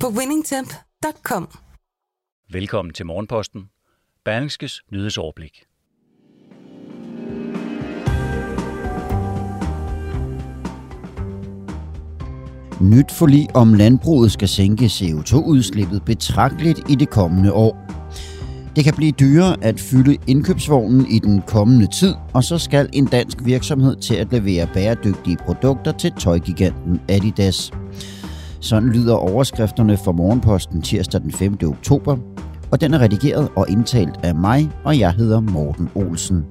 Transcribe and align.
på 0.00 0.08
winningtemp.com. 0.08 1.48
Velkommen 2.52 2.94
til 2.94 3.06
Morgenposten. 3.06 3.68
Berlingskes 4.24 4.82
nyhedsoverblik. 4.92 5.64
Nyt 12.80 13.12
forlig 13.12 13.56
om 13.56 13.74
landbruget 13.74 14.32
skal 14.32 14.48
sænke 14.48 14.84
CO2-udslippet 14.84 16.04
betragteligt 16.04 16.90
i 16.90 16.94
det 16.94 17.10
kommende 17.10 17.52
år. 17.52 17.86
Det 18.76 18.84
kan 18.84 18.94
blive 18.94 19.12
dyrere 19.12 19.56
at 19.62 19.80
fylde 19.80 20.16
indkøbsvognen 20.26 21.06
i 21.06 21.18
den 21.18 21.42
kommende 21.42 21.86
tid, 21.86 22.14
og 22.34 22.44
så 22.44 22.58
skal 22.58 22.90
en 22.92 23.06
dansk 23.06 23.36
virksomhed 23.44 23.96
til 23.96 24.14
at 24.14 24.32
levere 24.32 24.68
bæredygtige 24.74 25.36
produkter 25.36 25.92
til 25.92 26.12
tøjgiganten 26.12 27.00
Adidas. 27.08 27.72
Sådan 28.60 28.88
lyder 28.88 29.14
overskrifterne 29.14 29.96
for 29.96 30.12
Morgenposten 30.12 30.82
tirsdag 30.82 31.20
den 31.20 31.32
5. 31.32 31.58
oktober, 31.64 32.16
og 32.72 32.80
den 32.80 32.94
er 32.94 32.98
redigeret 32.98 33.48
og 33.56 33.66
indtalt 33.68 34.16
af 34.22 34.34
mig, 34.34 34.70
og 34.84 34.98
jeg 34.98 35.12
hedder 35.12 35.40
Morten 35.40 35.88
Olsen. 35.94 36.44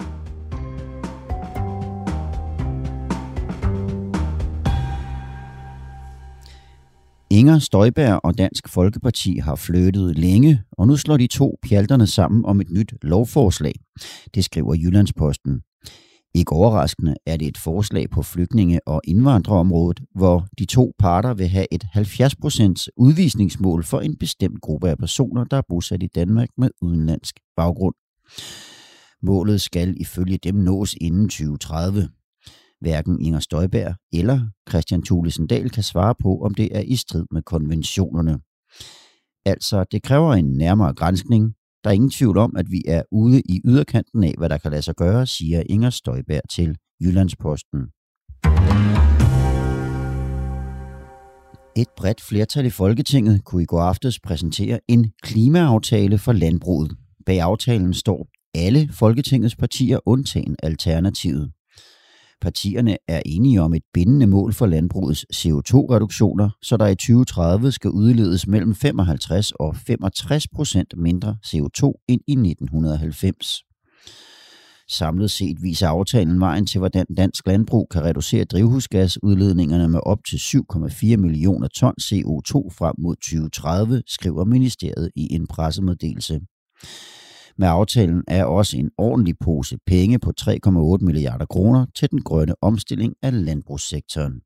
Inger 7.30 7.60
Støjberg 7.60 8.20
og 8.24 8.38
Dansk 8.38 8.70
Folkeparti 8.70 9.38
har 9.38 9.56
flyttet 9.56 10.18
længe, 10.18 10.62
og 10.72 10.88
nu 10.88 10.98
slår 10.98 11.18
de 11.18 11.28
to 11.28 11.58
pjalterne 11.64 12.08
sammen 12.08 12.46
om 12.46 12.62
et 12.62 12.70
nyt 12.72 12.94
lovforslag. 13.02 13.74
Det 14.36 14.46
skriver 14.46 14.76
Jyllandsposten. 14.76 15.62
Ikke 16.36 16.52
overraskende 16.52 17.16
er 17.26 17.38
det 17.38 17.48
et 17.48 17.58
forslag 17.58 18.10
på 18.10 18.22
flygtninge- 18.22 18.88
og 18.88 19.02
indvandrerområdet, 19.04 20.02
hvor 20.16 20.48
de 20.60 20.66
to 20.66 20.94
parter 21.00 21.34
vil 21.34 21.48
have 21.48 21.68
et 21.72 21.84
70% 21.84 22.88
udvisningsmål 22.98 23.84
for 23.84 24.00
en 24.00 24.18
bestemt 24.18 24.62
gruppe 24.62 24.90
af 24.90 24.98
personer, 24.98 25.44
der 25.44 25.58
er 25.58 25.62
bosat 25.70 26.04
i 26.04 26.08
Danmark 26.16 26.50
med 26.58 26.70
udenlandsk 26.82 27.40
baggrund. 27.58 27.96
Målet 29.22 29.62
skal 29.62 30.02
ifølge 30.02 30.38
dem 30.38 30.56
nås 30.56 30.96
inden 31.02 31.30
2030. 31.30 32.10
Hverken 32.82 33.22
Inger 33.22 33.40
Støjberg 33.40 33.96
eller 34.14 34.48
Christian 34.70 35.04
Thulesen 35.04 35.48
Dahl 35.48 35.70
kan 35.70 35.84
svare 35.84 36.16
på, 36.22 36.42
om 36.42 36.54
det 36.54 36.78
er 36.78 36.82
i 36.82 36.96
strid 36.96 37.26
med 37.32 37.42
konventionerne. 37.42 38.40
Altså, 39.46 39.86
det 39.92 40.04
kræver 40.04 40.34
en 40.34 40.58
nærmere 40.58 40.94
grænskning. 40.94 41.54
Der 41.86 41.92
er 41.92 41.96
ingen 41.96 42.10
tvivl 42.10 42.38
om, 42.38 42.56
at 42.58 42.72
vi 42.72 42.82
er 42.88 43.02
ude 43.12 43.42
i 43.42 43.62
yderkanten 43.66 44.24
af, 44.24 44.34
hvad 44.38 44.50
der 44.50 44.58
kan 44.58 44.72
lade 44.72 44.82
sig 44.82 44.96
gøre, 44.96 45.28
siger 45.28 45.64
Inger 45.70 45.90
Støjberg 45.90 46.42
til 46.50 46.78
Jyllandsposten. 47.02 47.80
Et 51.78 51.88
bredt 51.98 52.22
flertal 52.22 52.66
i 52.66 52.70
Folketinget 52.70 53.44
kunne 53.44 53.64
i 53.64 53.66
går 53.66 53.82
aftes 53.82 54.20
præsentere 54.20 54.80
en 54.88 55.12
klimaaftale 55.24 56.18
for 56.18 56.34
landbruget. 56.34 56.92
Bag 57.26 57.42
aftalen 57.42 57.94
står 57.94 58.28
alle 58.56 58.90
Folketingets 58.94 59.56
partier 59.56 60.00
undtagen 60.06 60.56
Alternativet. 60.64 61.52
Partierne 62.42 62.98
er 63.08 63.22
enige 63.26 63.62
om 63.62 63.74
et 63.74 63.84
bindende 63.94 64.28
mål 64.28 64.54
for 64.54 64.66
landbrugets 64.66 65.26
CO2-reduktioner, 65.34 66.50
så 66.62 66.78
der 66.78 66.88
i 66.88 66.96
2030 66.96 67.72
skal 67.72 67.90
udledes 67.90 68.48
mellem 68.48 68.76
55 68.76 69.52
og 69.52 69.76
65 69.76 70.48
procent 70.48 70.94
mindre 70.98 71.38
CO2 71.46 72.06
end 72.08 72.22
i 72.28 72.32
1990. 72.32 73.64
Samlet 74.90 75.32
set 75.32 75.58
viser 75.62 75.88
aftalen 75.88 76.40
vejen 76.40 76.66
til, 76.66 76.80
hvordan 76.80 77.06
dansk 77.18 77.48
landbrug 77.48 77.88
kan 77.92 78.04
reducere 78.04 78.44
drivhusgasudledningerne 78.44 79.88
med 79.88 80.00
op 80.04 80.20
til 80.30 80.38
7,4 80.38 81.18
millioner 81.18 81.68
ton 81.68 81.94
CO2 82.02 82.54
frem 82.78 82.96
mod 82.98 83.16
2030, 83.16 84.04
skriver 84.08 84.46
ministeriet 84.46 85.12
i 85.16 85.28
en 85.34 85.48
pressemeddelelse. 85.48 86.40
Med 87.58 87.68
aftalen 87.68 88.24
er 88.28 88.46
også 88.46 88.78
en 88.78 88.92
ordentlig 88.98 89.38
pose 89.40 89.78
penge 89.86 90.20
på 90.20 90.32
3,8 90.42 90.52
milliarder 91.02 91.46
kroner 91.46 91.86
til 91.96 92.12
den 92.12 92.22
grønne 92.22 92.54
omstilling 92.62 93.14
af 93.22 93.46
landbrugssektoren. 93.46 94.42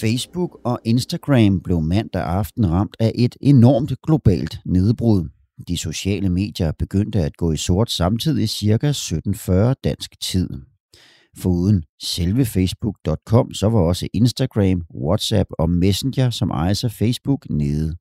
Facebook 0.00 0.60
og 0.64 0.80
Instagram 0.84 1.60
blev 1.60 1.80
mandag 1.80 2.22
aften 2.22 2.70
ramt 2.70 2.96
af 3.00 3.12
et 3.14 3.36
enormt 3.40 3.92
globalt 4.02 4.58
nedbrud. 4.64 5.28
De 5.68 5.76
sociale 5.76 6.28
medier 6.28 6.72
begyndte 6.78 7.18
at 7.18 7.36
gå 7.36 7.52
i 7.52 7.56
sort 7.56 7.90
samtidig 7.90 8.48
ca. 8.48 8.90
17.40 8.90 9.74
dansk 9.84 10.20
tid. 10.20 10.48
Foruden 11.38 11.82
selve 12.02 12.44
Facebook.com, 12.44 13.54
så 13.54 13.68
var 13.68 13.80
også 13.80 14.08
Instagram, 14.14 14.82
WhatsApp 14.94 15.50
og 15.58 15.70
Messenger, 15.70 16.30
som 16.30 16.50
ejes 16.50 16.84
af 16.84 16.90
Facebook, 16.90 17.46
nede. 17.50 17.94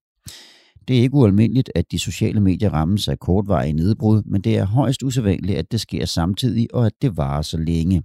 Det 0.88 0.98
er 0.98 1.02
ikke 1.02 1.16
ualmindeligt, 1.16 1.72
at 1.76 1.92
de 1.92 2.00
sociale 2.00 2.40
medier 2.40 2.70
rammes 2.70 3.08
af 3.08 3.20
kortvarige 3.20 3.74
nedbrud, 3.74 4.24
men 4.26 4.42
det 4.42 4.58
er 4.58 4.66
højst 4.66 5.04
usædvanligt, 5.04 5.58
at 5.58 5.72
det 5.72 5.82
sker 5.82 6.06
samtidig, 6.06 6.68
og 6.74 6.86
at 6.86 6.94
det 7.02 7.18
varer 7.18 7.42
så 7.42 7.58
længe. 7.58 8.04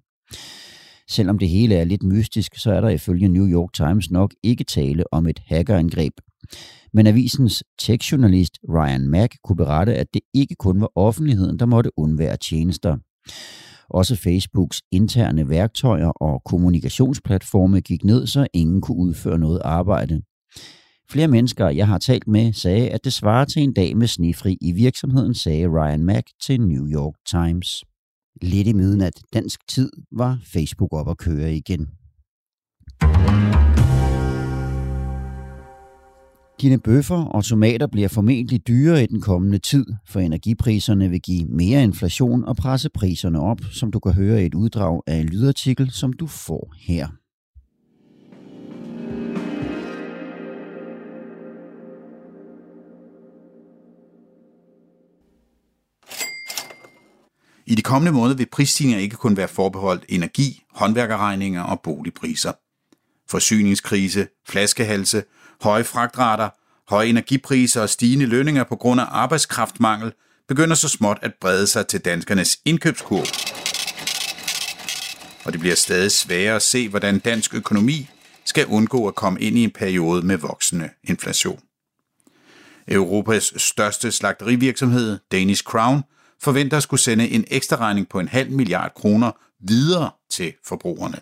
Selvom 1.08 1.38
det 1.38 1.48
hele 1.48 1.74
er 1.74 1.84
lidt 1.84 2.02
mystisk, 2.02 2.56
så 2.56 2.72
er 2.72 2.80
der 2.80 2.88
ifølge 2.88 3.28
New 3.28 3.46
York 3.46 3.72
Times 3.72 4.10
nok 4.10 4.34
ikke 4.42 4.64
tale 4.64 5.04
om 5.12 5.26
et 5.26 5.42
hackerangreb. 5.46 6.12
Men 6.92 7.06
avisens 7.06 7.64
tech-journalist 7.78 8.58
Ryan 8.68 9.08
Mack 9.08 9.36
kunne 9.44 9.56
berette, 9.56 9.94
at 9.94 10.06
det 10.14 10.22
ikke 10.34 10.54
kun 10.54 10.80
var 10.80 10.90
offentligheden, 10.94 11.58
der 11.58 11.66
måtte 11.66 11.98
undvære 11.98 12.36
tjenester. 12.36 12.96
Også 13.90 14.16
Facebooks 14.16 14.82
interne 14.92 15.48
værktøjer 15.48 16.08
og 16.08 16.42
kommunikationsplatforme 16.44 17.80
gik 17.80 18.04
ned, 18.04 18.26
så 18.26 18.46
ingen 18.52 18.80
kunne 18.80 18.98
udføre 18.98 19.38
noget 19.38 19.60
arbejde. 19.64 20.22
Flere 21.10 21.28
mennesker, 21.28 21.68
jeg 21.68 21.86
har 21.86 21.98
talt 21.98 22.28
med, 22.28 22.52
sagde, 22.52 22.90
at 22.90 23.04
det 23.04 23.12
svarer 23.12 23.44
til 23.44 23.62
en 23.62 23.72
dag 23.72 23.96
med 23.96 24.06
snifri 24.06 24.58
i 24.60 24.72
virksomheden, 24.72 25.34
sagde 25.34 25.66
Ryan 25.68 26.04
Mack 26.04 26.26
til 26.42 26.60
New 26.60 26.86
York 26.86 27.14
Times. 27.26 27.84
Lidt 28.42 28.66
i 28.66 28.72
midnat 28.72 29.12
dansk 29.32 29.68
tid 29.68 29.90
var 30.12 30.38
Facebook 30.52 30.92
op 30.92 31.10
at 31.10 31.18
køre 31.18 31.54
igen. 31.54 31.88
Dine 36.60 36.78
bøffer 36.78 37.24
og 37.24 37.44
tomater 37.44 37.86
bliver 37.86 38.08
formentlig 38.08 38.66
dyrere 38.68 39.02
i 39.02 39.06
den 39.06 39.20
kommende 39.20 39.58
tid, 39.58 39.86
for 40.08 40.20
energipriserne 40.20 41.10
vil 41.10 41.20
give 41.20 41.44
mere 41.44 41.82
inflation 41.82 42.44
og 42.44 42.56
presse 42.56 42.90
priserne 42.94 43.40
op, 43.40 43.58
som 43.72 43.90
du 43.90 43.98
kan 43.98 44.12
høre 44.12 44.42
i 44.42 44.46
et 44.46 44.54
uddrag 44.54 45.02
af 45.06 45.14
en 45.14 45.26
lydartikel, 45.26 45.90
som 45.90 46.12
du 46.12 46.26
får 46.26 46.74
her. 46.78 47.08
I 57.66 57.74
de 57.74 57.82
kommende 57.82 58.12
måneder 58.12 58.36
vil 58.36 58.46
prisstigninger 58.52 59.00
ikke 59.00 59.16
kun 59.16 59.36
være 59.36 59.48
forbeholdt 59.48 60.04
energi, 60.08 60.62
håndværkerregninger 60.74 61.62
og 61.62 61.80
boligpriser. 61.80 62.52
Forsyningskrise, 63.30 64.28
flaskehalse, 64.48 65.22
høje 65.62 65.84
fragtrater, 65.84 66.48
høje 66.88 67.08
energipriser 67.08 67.82
og 67.82 67.90
stigende 67.90 68.26
lønninger 68.26 68.64
på 68.64 68.76
grund 68.76 69.00
af 69.00 69.06
arbejdskraftmangel 69.08 70.12
begynder 70.48 70.74
så 70.74 70.88
småt 70.88 71.18
at 71.22 71.32
brede 71.40 71.66
sig 71.66 71.86
til 71.86 72.00
danskernes 72.00 72.58
indkøbskurv. 72.64 73.26
Og 75.44 75.52
det 75.52 75.60
bliver 75.60 75.74
stadig 75.74 76.12
sværere 76.12 76.56
at 76.56 76.62
se, 76.62 76.88
hvordan 76.88 77.18
dansk 77.18 77.54
økonomi 77.54 78.08
skal 78.44 78.66
undgå 78.66 79.08
at 79.08 79.14
komme 79.14 79.40
ind 79.40 79.58
i 79.58 79.64
en 79.64 79.70
periode 79.70 80.26
med 80.26 80.36
voksende 80.36 80.90
inflation. 81.04 81.60
Europas 82.88 83.52
største 83.56 84.12
slagterivirksomhed, 84.12 85.18
Danish 85.32 85.62
Crown, 85.62 86.02
forventer 86.42 86.76
at 86.76 86.82
skulle 86.82 87.00
sende 87.00 87.28
en 87.28 87.44
ekstra 87.50 87.76
regning 87.76 88.08
på 88.08 88.20
en 88.20 88.28
halv 88.28 88.50
milliard 88.50 88.94
kroner 88.94 89.30
videre 89.60 90.10
til 90.30 90.52
forbrugerne. 90.64 91.18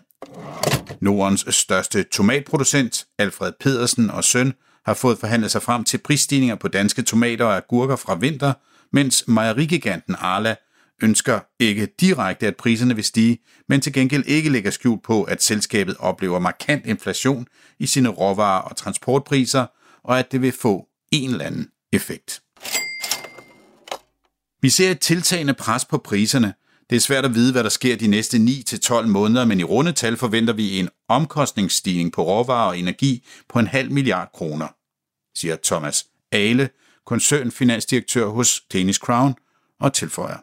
Nordens 1.01 1.45
største 1.49 2.03
tomatproducent, 2.03 3.05
Alfred 3.19 3.53
Pedersen 3.59 4.09
og 4.09 4.23
søn, 4.23 4.53
har 4.85 4.93
fået 4.93 5.19
forhandlet 5.19 5.51
sig 5.51 5.61
frem 5.61 5.83
til 5.83 5.97
prisstigninger 5.97 6.55
på 6.55 6.67
danske 6.67 7.01
tomater 7.01 7.45
og 7.45 7.55
agurker 7.55 7.95
fra 7.95 8.15
vinter, 8.15 8.53
mens 8.91 9.23
mejerigiganten 9.27 10.15
Arla 10.19 10.55
ønsker 11.03 11.39
ikke 11.59 11.87
direkte, 11.99 12.47
at 12.47 12.55
priserne 12.55 12.95
vil 12.95 13.03
stige, 13.03 13.37
men 13.69 13.81
til 13.81 13.93
gengæld 13.93 14.23
ikke 14.25 14.49
lægger 14.49 14.71
skjult 14.71 15.03
på, 15.03 15.23
at 15.23 15.43
selskabet 15.43 15.95
oplever 15.99 16.39
markant 16.39 16.85
inflation 16.85 17.47
i 17.79 17.87
sine 17.87 18.09
råvarer 18.09 18.61
og 18.61 18.75
transportpriser, 18.75 19.65
og 20.03 20.19
at 20.19 20.31
det 20.31 20.41
vil 20.41 20.51
få 20.51 20.87
en 21.11 21.29
eller 21.29 21.45
anden 21.45 21.67
effekt. 21.93 22.41
Vi 24.61 24.69
ser 24.69 24.91
et 24.91 24.99
tiltagende 24.99 25.53
pres 25.53 25.85
på 25.85 25.97
priserne. 25.97 26.53
Det 26.89 26.95
er 26.95 26.99
svært 26.99 27.25
at 27.25 27.35
vide, 27.35 27.51
hvad 27.51 27.63
der 27.63 27.69
sker 27.69 27.95
de 27.95 28.07
næste 28.07 28.37
9-12 28.37 29.05
måneder, 29.05 29.45
men 29.45 29.59
i 29.59 29.63
runde 29.63 29.91
tal 29.91 30.17
forventer 30.17 30.53
vi 30.53 30.79
en 30.79 30.89
omkostningsstigning 31.09 32.11
på 32.11 32.23
råvarer 32.23 32.67
og 32.67 32.79
energi 32.79 33.25
på 33.49 33.59
en 33.59 33.67
halv 33.67 33.91
milliard 33.91 34.31
kroner, 34.33 34.67
siger 35.39 35.55
Thomas 35.63 36.05
Ale, 36.31 36.69
koncernfinansdirektør 37.05 38.25
hos 38.27 38.61
Danish 38.73 38.99
Crown, 38.99 39.35
og 39.79 39.93
tilføjer. 39.93 40.37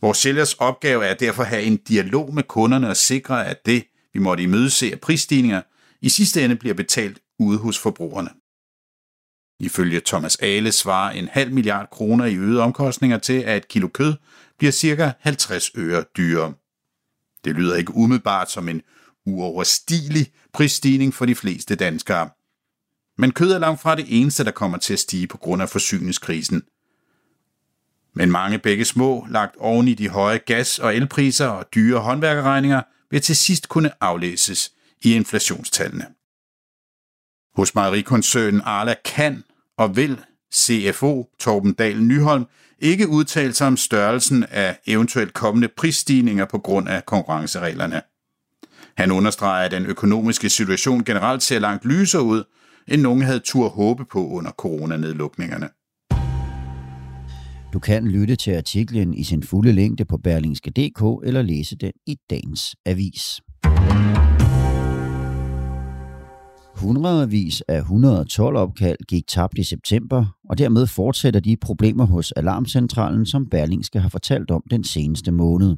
Vores 0.00 0.18
sælgers 0.18 0.54
opgave 0.54 1.04
er 1.04 1.14
derfor 1.14 1.42
at 1.42 1.48
have 1.48 1.62
en 1.62 1.76
dialog 1.76 2.34
med 2.34 2.42
kunderne 2.42 2.88
og 2.88 2.96
sikre, 2.96 3.46
at 3.46 3.66
det, 3.66 3.84
vi 4.12 4.18
måtte 4.18 4.42
imødese 4.42 4.92
af 4.92 5.00
prisstigninger, 5.00 5.62
i 6.02 6.08
sidste 6.08 6.44
ende 6.44 6.56
bliver 6.56 6.74
betalt 6.74 7.18
ude 7.38 7.58
hos 7.58 7.78
forbrugerne. 7.78 8.30
Ifølge 9.60 10.00
Thomas 10.06 10.36
Ale 10.36 10.72
svarer 10.72 11.10
en 11.10 11.28
halv 11.28 11.52
milliard 11.52 11.90
kroner 11.90 12.24
i 12.24 12.36
øgede 12.36 12.62
omkostninger 12.62 13.18
til, 13.18 13.40
at 13.40 13.56
et 13.56 13.68
kilo 13.68 13.88
kød 13.88 14.14
bliver 14.58 14.72
ca. 14.72 15.12
50 15.20 15.70
øre 15.76 16.04
dyrere. 16.16 16.54
Det 17.44 17.54
lyder 17.54 17.76
ikke 17.76 17.94
umiddelbart 17.94 18.50
som 18.50 18.68
en 18.68 18.82
uoverstigelig 19.26 20.32
prisstigning 20.52 21.14
for 21.14 21.26
de 21.26 21.34
fleste 21.34 21.74
danskere. 21.74 22.30
Men 23.18 23.32
kød 23.32 23.52
er 23.52 23.58
langt 23.58 23.80
fra 23.80 23.94
det 23.94 24.06
eneste, 24.08 24.44
der 24.44 24.50
kommer 24.50 24.78
til 24.78 24.92
at 24.92 24.98
stige 24.98 25.26
på 25.26 25.36
grund 25.36 25.62
af 25.62 25.68
forsyningskrisen. 25.68 26.62
Men 28.14 28.30
mange 28.30 28.58
begge 28.58 28.84
små, 28.84 29.26
lagt 29.30 29.56
oven 29.56 29.88
i 29.88 29.94
de 29.94 30.08
høje 30.08 30.38
gas- 30.38 30.78
og 30.78 30.96
elpriser 30.96 31.46
og 31.46 31.74
dyre 31.74 32.00
håndværkerregninger, 32.00 32.82
vil 33.10 33.20
til 33.20 33.36
sidst 33.36 33.68
kunne 33.68 33.90
aflæses 34.00 34.72
i 35.02 35.14
inflationstallene. 35.14 36.06
Hos 37.56 37.74
mejerikoncernen 37.74 38.60
Arla 38.64 38.94
kan 39.04 39.44
og 39.76 39.96
vil 39.96 40.20
CFO 40.54 41.30
Torben 41.38 41.72
Dahl 41.72 42.02
Nyholm 42.02 42.44
ikke 42.78 43.08
udtalt 43.08 43.56
sig 43.56 43.66
om 43.66 43.76
størrelsen 43.76 44.44
af 44.50 44.78
eventuelt 44.86 45.34
kommende 45.34 45.68
prisstigninger 45.76 46.44
på 46.44 46.58
grund 46.58 46.88
af 46.88 47.06
konkurrencereglerne. 47.06 48.02
Han 48.96 49.12
understreger, 49.12 49.64
at 49.64 49.70
den 49.70 49.86
økonomiske 49.86 50.48
situation 50.48 51.04
generelt 51.04 51.42
ser 51.42 51.58
langt 51.58 51.84
lysere 51.84 52.22
ud, 52.22 52.44
end 52.88 53.02
nogen 53.02 53.22
havde 53.22 53.38
tur 53.40 53.68
håbe 53.68 54.04
på 54.04 54.28
under 54.28 54.50
coronanedlukningerne. 54.50 55.68
Du 57.72 57.78
kan 57.78 58.08
lytte 58.08 58.36
til 58.36 58.50
artiklen 58.56 59.14
i 59.14 59.24
sin 59.24 59.42
fulde 59.42 59.72
længde 59.72 60.04
på 60.04 60.16
berlingske.dk 60.16 61.26
eller 61.26 61.42
læse 61.42 61.76
den 61.76 61.92
i 62.06 62.16
dagens 62.30 62.76
avis. 62.86 63.40
Hundredvis 66.78 67.62
af 67.68 67.78
112 67.78 68.56
opkald 68.56 68.98
gik 69.08 69.26
tabt 69.26 69.58
i 69.58 69.62
september, 69.62 70.26
og 70.50 70.58
dermed 70.58 70.86
fortsætter 70.86 71.40
de 71.40 71.56
problemer 71.56 72.06
hos 72.06 72.32
Alarmcentralen, 72.32 73.26
som 73.26 73.46
Berlingske 73.50 74.00
har 74.00 74.08
fortalt 74.08 74.50
om 74.50 74.62
den 74.70 74.84
seneste 74.84 75.32
måned. 75.32 75.76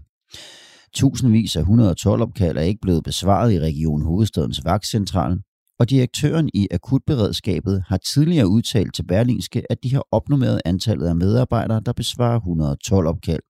Tusindvis 0.95 1.57
af 1.57 1.61
112 1.61 2.23
opkald 2.23 2.57
er 2.57 2.63
ikke 2.63 2.81
blevet 2.81 3.05
besvaret 3.05 3.53
i 3.53 3.61
Region 3.61 4.03
Hovedstadens 4.03 4.65
Vagtcentral, 4.65 5.39
og 5.79 5.91
direktøren 5.91 6.51
i 6.55 6.69
akutberedskabet 6.71 7.83
har 7.87 7.99
tidligere 8.15 8.49
udtalt 8.49 8.95
til 8.95 9.07
Berlingske, 9.07 9.73
at 9.73 9.79
de 9.83 9.95
har 9.95 10.05
opnummeret 10.13 10.61
antallet 10.65 11.07
af 11.07 11.17
medarbejdere, 11.17 11.83
der 11.87 11.93
besvarer 11.93 12.37
112 12.37 13.07
opkald. 13.07 13.43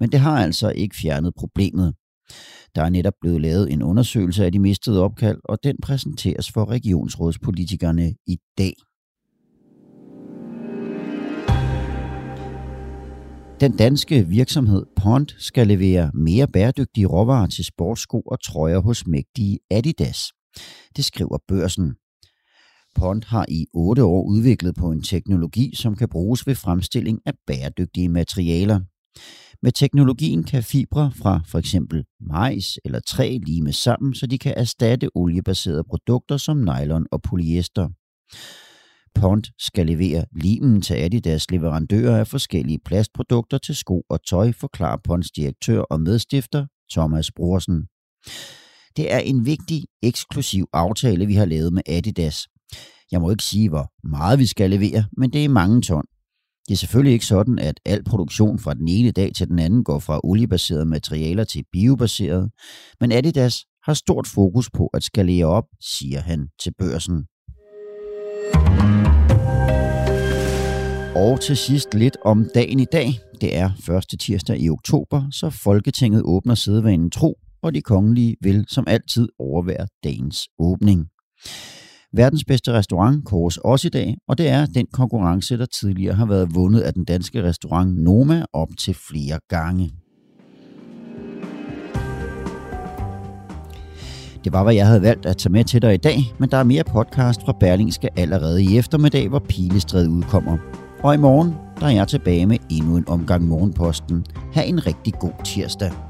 Men 0.00 0.12
det 0.12 0.20
har 0.20 0.44
altså 0.44 0.70
ikke 0.70 0.96
fjernet 0.96 1.32
problemet. 1.36 1.94
Der 2.74 2.82
er 2.82 2.90
netop 2.90 3.14
blevet 3.20 3.40
lavet 3.40 3.72
en 3.72 3.82
undersøgelse 3.82 4.44
af 4.44 4.52
de 4.52 4.58
mistede 4.58 5.02
opkald, 5.02 5.40
og 5.44 5.58
den 5.64 5.76
præsenteres 5.82 6.52
for 6.52 6.70
regionsrådspolitikerne 6.70 8.14
i 8.26 8.38
dag. 8.58 8.74
Den 13.60 13.76
danske 13.76 14.26
virksomhed 14.28 14.86
Pond 14.96 15.26
skal 15.38 15.66
levere 15.66 16.10
mere 16.14 16.48
bæredygtige 16.48 17.06
råvarer 17.06 17.46
til 17.46 17.64
sportsko 17.64 18.20
og 18.20 18.42
trøjer 18.42 18.78
hos 18.78 19.06
mægtige 19.06 19.58
Adidas. 19.70 20.32
Det 20.96 21.04
skriver 21.04 21.38
børsen. 21.48 21.94
Pond 22.94 23.22
har 23.26 23.46
i 23.48 23.66
otte 23.74 24.04
år 24.04 24.22
udviklet 24.24 24.74
på 24.74 24.92
en 24.92 25.02
teknologi, 25.02 25.74
som 25.74 25.96
kan 25.96 26.08
bruges 26.08 26.46
ved 26.46 26.54
fremstilling 26.54 27.20
af 27.26 27.32
bæredygtige 27.46 28.08
materialer. 28.08 28.80
Med 29.62 29.72
teknologien 29.72 30.44
kan 30.44 30.62
fibre 30.62 31.12
fra 31.14 31.40
for 31.46 31.58
eksempel 31.58 32.04
majs 32.20 32.78
eller 32.84 33.00
træ 33.00 33.38
limes 33.46 33.76
sammen, 33.76 34.14
så 34.14 34.26
de 34.26 34.38
kan 34.38 34.54
erstatte 34.56 35.08
oliebaserede 35.14 35.84
produkter 35.84 36.36
som 36.36 36.56
nylon 36.56 37.06
og 37.12 37.22
polyester. 37.22 37.88
Pond 39.14 39.44
skal 39.58 39.86
levere 39.86 40.24
limen 40.32 40.82
til 40.82 40.94
Adidas 40.94 41.50
leverandører 41.50 42.18
af 42.18 42.26
forskellige 42.26 42.78
plastprodukter 42.84 43.58
til 43.58 43.76
sko 43.76 44.02
og 44.10 44.24
tøj, 44.26 44.52
forklarer 44.52 44.98
Ponds 45.04 45.30
direktør 45.30 45.80
og 45.80 46.00
medstifter 46.00 46.66
Thomas 46.92 47.32
Brorsen. 47.32 47.86
Det 48.96 49.12
er 49.12 49.18
en 49.18 49.46
vigtig, 49.46 49.84
eksklusiv 50.02 50.66
aftale, 50.72 51.26
vi 51.26 51.34
har 51.34 51.44
lavet 51.44 51.72
med 51.72 51.82
Adidas. 51.86 52.48
Jeg 53.12 53.20
må 53.20 53.30
ikke 53.30 53.44
sige, 53.44 53.68
hvor 53.68 54.08
meget 54.08 54.38
vi 54.38 54.46
skal 54.46 54.70
levere, 54.70 55.04
men 55.16 55.32
det 55.32 55.44
er 55.44 55.48
mange 55.48 55.82
ton. 55.82 56.04
Det 56.70 56.76
er 56.76 56.78
selvfølgelig 56.78 57.12
ikke 57.12 57.26
sådan, 57.26 57.58
at 57.58 57.80
al 57.84 58.04
produktion 58.04 58.58
fra 58.58 58.74
den 58.74 58.88
ene 58.88 59.10
dag 59.10 59.32
til 59.36 59.48
den 59.48 59.58
anden 59.58 59.84
går 59.84 59.98
fra 59.98 60.20
oliebaserede 60.24 60.86
materialer 60.86 61.44
til 61.44 61.64
biobaserede, 61.72 62.50
men 63.00 63.12
Adidas 63.12 63.64
har 63.84 63.94
stort 63.94 64.26
fokus 64.26 64.70
på 64.70 64.86
at 64.86 65.02
skalere 65.02 65.46
op, 65.46 65.64
siger 65.80 66.20
han 66.20 66.48
til 66.62 66.72
børsen. 66.78 67.16
Og 71.16 71.40
til 71.40 71.56
sidst 71.56 71.94
lidt 71.94 72.16
om 72.24 72.48
dagen 72.54 72.80
i 72.80 72.86
dag. 72.92 73.08
Det 73.40 73.56
er 73.56 73.70
første 73.86 74.16
tirsdag 74.16 74.60
i 74.60 74.70
oktober, 74.70 75.22
så 75.32 75.50
Folketinget 75.50 76.22
åbner 76.24 76.54
sædvanen 76.54 77.10
tro, 77.10 77.38
og 77.62 77.74
de 77.74 77.82
kongelige 77.82 78.36
vil 78.42 78.64
som 78.68 78.84
altid 78.88 79.28
overvære 79.38 79.86
dagens 80.04 80.48
åbning. 80.58 81.06
Verdens 82.12 82.44
bedste 82.44 82.72
restaurant 82.72 83.24
kåres 83.24 83.56
også 83.56 83.86
i 83.86 83.90
dag, 83.90 84.16
og 84.28 84.38
det 84.38 84.48
er 84.48 84.66
den 84.66 84.86
konkurrence, 84.92 85.58
der 85.58 85.66
tidligere 85.66 86.14
har 86.14 86.26
været 86.26 86.54
vundet 86.54 86.80
af 86.80 86.92
den 86.92 87.04
danske 87.04 87.42
restaurant 87.42 87.98
Noma 87.98 88.44
op 88.52 88.68
til 88.78 88.94
flere 88.94 89.38
gange. 89.48 89.90
Det 94.44 94.52
var, 94.52 94.62
hvad 94.62 94.74
jeg 94.74 94.86
havde 94.86 95.02
valgt 95.02 95.26
at 95.26 95.36
tage 95.36 95.52
med 95.52 95.64
til 95.64 95.82
dig 95.82 95.94
i 95.94 95.96
dag, 95.96 96.18
men 96.38 96.50
der 96.50 96.56
er 96.56 96.64
mere 96.64 96.84
podcast 96.84 97.40
fra 97.44 97.56
Berlingske 97.60 98.08
allerede 98.18 98.62
i 98.62 98.78
eftermiddag, 98.78 99.28
hvor 99.28 99.44
Pilestræd 99.48 100.08
udkommer. 100.08 100.58
Og 101.02 101.14
i 101.14 101.18
morgen, 101.18 101.54
der 101.80 101.86
er 101.86 101.90
jeg 101.90 102.08
tilbage 102.08 102.46
med 102.46 102.58
endnu 102.70 102.96
en 102.96 103.08
omgang 103.08 103.44
Morgenposten. 103.44 104.26
Ha' 104.52 104.62
en 104.62 104.86
rigtig 104.86 105.14
god 105.14 105.44
tirsdag. 105.44 106.09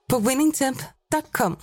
på 0.11 0.19
winningtemp.com. 0.19 1.57